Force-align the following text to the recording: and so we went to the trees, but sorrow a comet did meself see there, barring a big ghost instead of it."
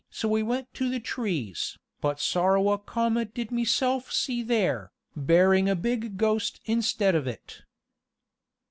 and 0.07 0.07
so 0.15 0.27
we 0.27 0.41
went 0.41 0.73
to 0.73 0.89
the 0.89 0.99
trees, 0.99 1.77
but 2.01 2.19
sorrow 2.19 2.69
a 2.71 2.79
comet 2.79 3.35
did 3.35 3.51
meself 3.51 4.11
see 4.11 4.41
there, 4.41 4.91
barring 5.15 5.69
a 5.69 5.75
big 5.75 6.17
ghost 6.17 6.59
instead 6.65 7.13
of 7.13 7.27
it." 7.27 7.61